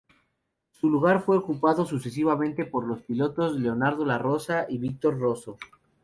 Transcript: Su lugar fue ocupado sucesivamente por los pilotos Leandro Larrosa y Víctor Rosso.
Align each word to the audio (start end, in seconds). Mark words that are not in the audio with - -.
Su 0.71 0.89
lugar 0.89 1.21
fue 1.21 1.37
ocupado 1.37 1.85
sucesivamente 1.85 2.65
por 2.65 2.87
los 2.87 3.03
pilotos 3.03 3.53
Leandro 3.59 4.03
Larrosa 4.03 4.65
y 4.67 4.79
Víctor 4.79 5.19
Rosso. 5.19 5.57